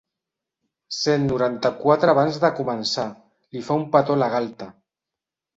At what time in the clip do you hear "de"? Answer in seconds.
2.45-2.51